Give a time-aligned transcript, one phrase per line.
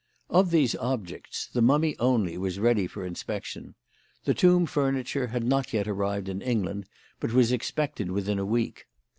[0.31, 3.75] Of these objects, the mummy only was ready for inspection.
[4.23, 6.87] The tomb furniture had not yet arrived in England,
[7.19, 8.87] but was expected within a week.